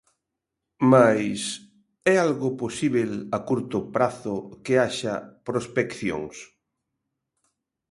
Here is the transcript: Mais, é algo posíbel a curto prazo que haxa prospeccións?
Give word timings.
Mais, 0.93 1.41
é 2.13 2.15
algo 2.25 2.49
posíbel 2.63 3.11
a 3.37 3.39
curto 3.49 3.77
prazo 3.95 4.35
que 4.63 4.73
haxa 4.83 5.15
prospeccións? 5.47 6.35